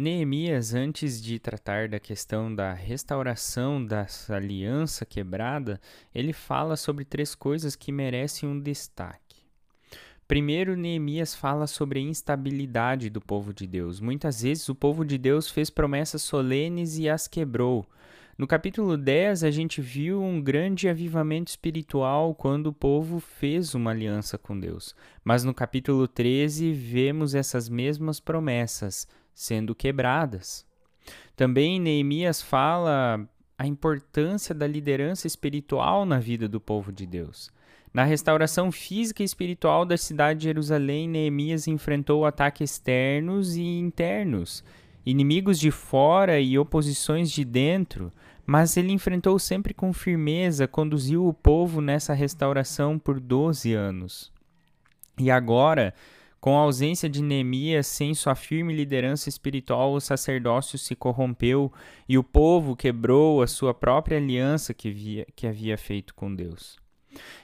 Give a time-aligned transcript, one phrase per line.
[0.00, 5.80] Neemias, antes de tratar da questão da restauração dessa aliança quebrada,
[6.14, 9.42] ele fala sobre três coisas que merecem um destaque.
[10.28, 13.98] Primeiro, Neemias fala sobre a instabilidade do povo de Deus.
[13.98, 17.84] Muitas vezes o povo de Deus fez promessas solenes e as quebrou.
[18.38, 23.90] No capítulo 10, a gente viu um grande avivamento espiritual quando o povo fez uma
[23.90, 24.94] aliança com Deus.
[25.24, 29.08] Mas no capítulo 13, vemos essas mesmas promessas
[29.38, 30.66] sendo quebradas.
[31.36, 33.24] Também Neemias fala
[33.56, 37.48] a importância da liderança espiritual na vida do povo de Deus.
[37.94, 44.64] Na restauração física e espiritual da cidade de Jerusalém, Neemias enfrentou ataques externos e internos,
[45.06, 48.12] inimigos de fora e oposições de dentro,
[48.44, 54.32] mas ele enfrentou sempre com firmeza, conduziu o povo nessa restauração por 12 anos.
[55.16, 55.94] E agora,
[56.40, 61.72] com a ausência de Neemias, sem sua firme liderança espiritual, o sacerdócio se corrompeu
[62.08, 66.78] e o povo quebrou a sua própria aliança que, via, que havia feito com Deus.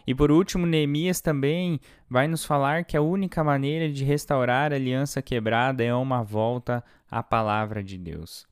[0.06, 4.77] E por último, Neemias também vai nos falar que a única maneira de restaurar a
[4.77, 8.47] aliança quebrada é uma volta à palavra de Deus.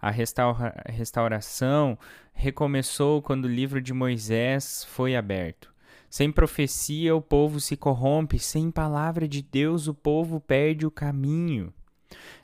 [0.00, 1.98] A restaura restauração
[2.32, 5.71] recomeçou quando o livro de Moisés foi aberto.
[6.12, 11.72] Sem profecia, o povo se corrompe, sem palavra de Deus, o povo perde o caminho.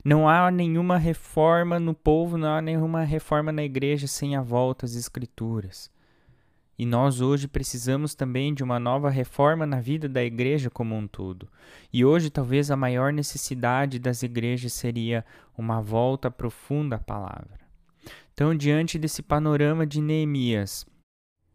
[0.03, 4.87] Não há nenhuma reforma no povo, não há nenhuma reforma na igreja sem a volta
[4.87, 5.91] às Escrituras.
[6.79, 11.07] E nós hoje precisamos também de uma nova reforma na vida da igreja como um
[11.07, 11.47] todo.
[11.93, 15.23] E hoje, talvez a maior necessidade das igrejas seria
[15.55, 17.59] uma volta profunda à palavra.
[18.33, 20.87] Então, diante desse panorama de Neemias,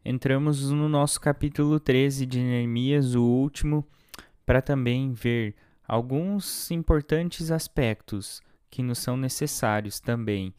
[0.04, 3.86] entramos no nosso capítulo 13 de Neemias, o último,
[4.44, 5.54] para também ver
[5.88, 10.54] alguns importantes aspectos que nos são necessários também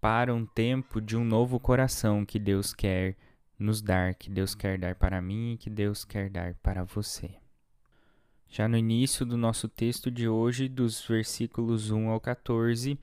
[0.00, 3.16] para um tempo de um novo coração que Deus quer
[3.58, 7.30] nos dar, que Deus quer dar para mim e que Deus quer dar para você.
[8.48, 12.98] Já no início do nosso texto de hoje, dos versículos 1 ao 14,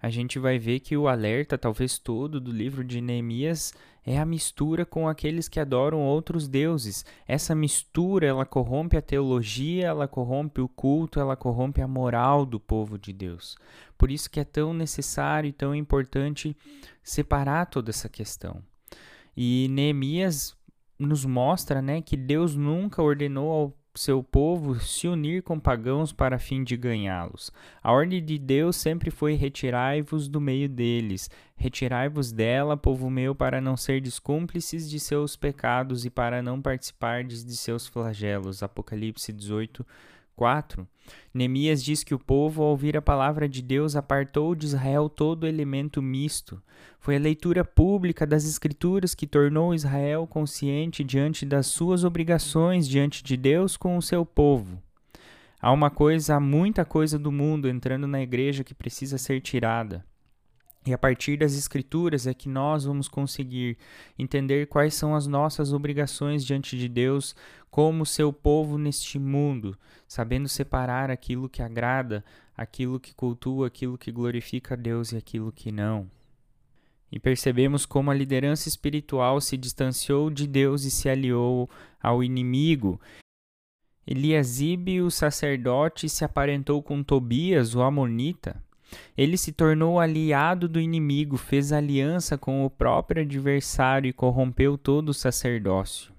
[0.00, 3.74] a gente vai ver que o alerta, talvez todo, do livro de Neemias
[4.04, 7.04] é a mistura com aqueles que adoram outros deuses.
[7.26, 12.58] Essa mistura, ela corrompe a teologia, ela corrompe o culto, ela corrompe a moral do
[12.58, 13.56] povo de Deus.
[13.96, 16.56] Por isso que é tão necessário e tão importante
[17.02, 18.62] separar toda essa questão.
[19.36, 20.56] E Neemias
[20.98, 26.38] nos mostra, né, que Deus nunca ordenou ao seu povo se unir com pagãos para
[26.38, 27.52] fim de ganhá-los.
[27.82, 33.60] A ordem de Deus sempre foi retirai-vos do meio deles, retirai-vos dela, povo meu, para
[33.60, 38.62] não ser descúmplices de seus pecados e para não participardes de seus flagelos.
[38.62, 39.86] Apocalipse 18,
[40.36, 40.86] 4,
[41.34, 45.46] Neemias diz que o povo, ao ouvir a palavra de Deus, apartou de Israel todo
[45.46, 46.62] elemento misto.
[47.00, 53.22] Foi a leitura pública das Escrituras que tornou Israel consciente diante das suas obrigações diante
[53.24, 54.80] de Deus com o seu povo.
[55.60, 60.04] Há uma coisa, há muita coisa do mundo entrando na igreja que precisa ser tirada.
[60.84, 63.78] E a partir das Escrituras é que nós vamos conseguir
[64.18, 67.36] entender quais são as nossas obrigações diante de Deus
[67.70, 69.78] como seu povo neste mundo,
[70.08, 72.24] sabendo separar aquilo que agrada,
[72.56, 76.10] aquilo que cultua, aquilo que glorifica a Deus e aquilo que não.
[77.12, 81.70] E percebemos como a liderança espiritual se distanciou de Deus e se aliou
[82.02, 83.00] ao inimigo.
[84.06, 88.60] Eliasibe, o sacerdote, se aparentou com Tobias, o amonita.
[89.16, 95.10] Ele se tornou aliado do inimigo, fez aliança com o próprio adversário e corrompeu todo
[95.10, 96.12] o sacerdócio.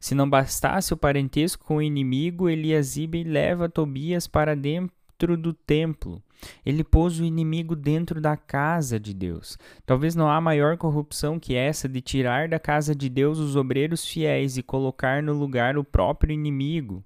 [0.00, 6.20] Se não bastasse o parentesco com o inimigo, Eliasibe leva Tobias para dentro do templo.
[6.66, 9.56] Ele pôs o inimigo dentro da casa de Deus.
[9.86, 14.04] Talvez não há maior corrupção que essa de tirar da casa de Deus os obreiros
[14.04, 17.04] fiéis e colocar no lugar o próprio inimigo.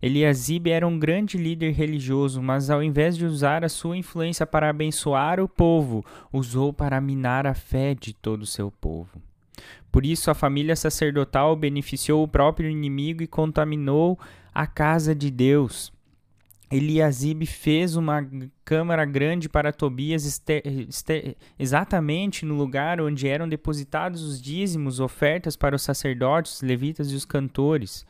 [0.00, 4.68] Eliasibe era um grande líder religioso, mas ao invés de usar a sua influência para
[4.68, 9.20] abençoar o povo, usou para minar a fé de todo o seu povo.
[9.90, 14.18] Por isso, a família sacerdotal beneficiou o próprio inimigo e contaminou
[14.54, 15.92] a casa de Deus.
[16.70, 18.26] Eliasibe fez uma
[18.64, 20.42] câmara grande para Tobias,
[21.58, 27.26] exatamente no lugar onde eram depositados os dízimos, ofertas para os sacerdotes, levitas e os
[27.26, 28.06] cantores.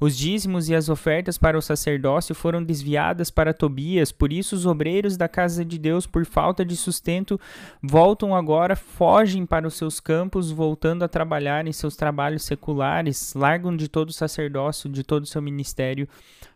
[0.00, 4.64] Os dízimos e as ofertas para o sacerdócio foram desviadas para Tobias, por isso os
[4.64, 7.38] obreiros da casa de Deus, por falta de sustento,
[7.82, 13.76] voltam agora, fogem para os seus campos, voltando a trabalhar em seus trabalhos seculares, largam
[13.76, 16.08] de todo o sacerdócio, de todo o seu ministério,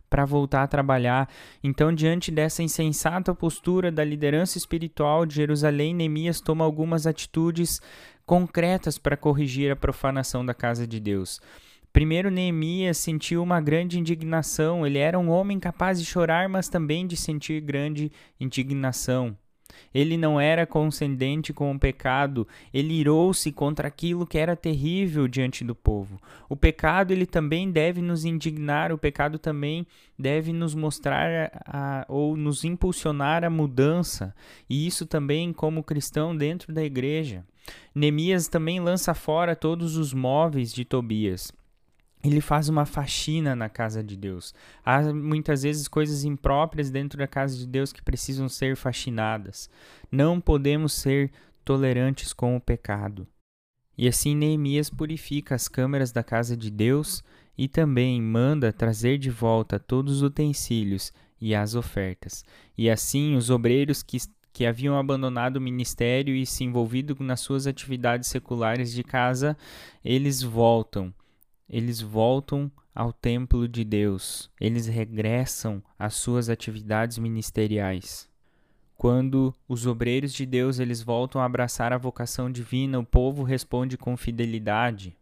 [0.09, 1.29] para voltar a trabalhar.
[1.63, 7.79] Então, diante dessa insensata postura da liderança espiritual de Jerusalém, Neemias toma algumas atitudes
[8.25, 11.39] concretas para corrigir a profanação da casa de Deus.
[11.95, 14.85] Primeiro, Neemias sentiu uma grande indignação.
[14.85, 19.33] Ele era um homem capaz de chorar, mas também de sentir grande indignação.
[19.93, 25.63] Ele não era condescendente com o pecado, ele irou-se contra aquilo que era terrível diante
[25.63, 26.19] do povo.
[26.49, 29.87] O pecado ele também deve nos indignar, o pecado também
[30.19, 34.35] deve nos mostrar a, ou nos impulsionar a mudança,
[34.69, 37.45] e isso também como cristão dentro da igreja.
[37.95, 41.53] Neemias também lança fora todos os móveis de Tobias
[42.25, 44.53] ele faz uma faxina na casa de Deus.
[44.83, 49.69] Há muitas vezes coisas impróprias dentro da casa de Deus que precisam ser faxinadas.
[50.11, 51.31] Não podemos ser
[51.63, 53.27] tolerantes com o pecado.
[53.97, 57.23] E assim Neemias purifica as câmeras da casa de Deus
[57.57, 62.43] e também manda trazer de volta todos os utensílios e as ofertas.
[62.77, 64.17] E assim os obreiros que,
[64.51, 69.55] que haviam abandonado o ministério e se envolvido nas suas atividades seculares de casa,
[70.03, 71.13] eles voltam
[71.69, 78.29] eles voltam ao templo de Deus, eles regressam às suas atividades ministeriais.
[78.97, 83.97] Quando os obreiros de Deus eles voltam a abraçar a vocação divina, o povo responde
[83.97, 85.15] com fidelidade.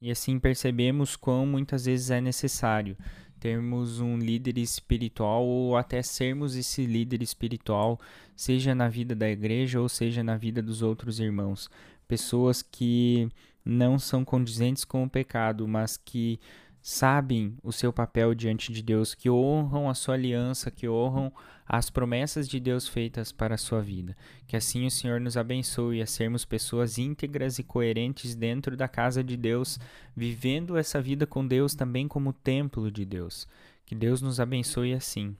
[0.00, 2.96] E assim percebemos quão muitas vezes é necessário
[3.42, 7.98] termos um líder espiritual ou até sermos esse líder espiritual,
[8.36, 11.68] seja na vida da igreja ou seja na vida dos outros irmãos.
[12.06, 13.28] Pessoas que
[13.64, 16.40] não são condizentes com o pecado, mas que
[16.82, 21.32] sabem o seu papel diante de Deus, que honram a sua aliança, que honram
[21.66, 24.16] as promessas de Deus feitas para a sua vida.
[24.48, 29.22] Que assim o Senhor nos abençoe a sermos pessoas íntegras e coerentes dentro da casa
[29.22, 29.78] de Deus,
[30.14, 33.46] vivendo essa vida com Deus também como templo de Deus.
[33.86, 35.36] Que Deus nos abençoe assim.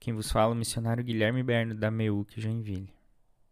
[0.00, 3.01] Quem vos fala é o missionário Guilherme Berno da Meuc Joinville.